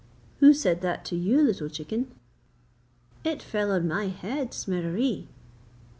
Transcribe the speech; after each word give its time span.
'Who 0.39 0.51
said 0.55 0.81
that 0.81 1.05
to 1.05 1.15
you, 1.15 1.43
little 1.43 1.69
chicken?' 1.69 2.07
'It 3.23 3.39
fell 3.43 3.71
on 3.71 3.87
my 3.87 4.07
head, 4.07 4.51
Smereree!' 4.51 5.27